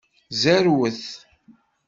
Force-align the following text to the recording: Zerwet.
Zerwet. 0.41 1.03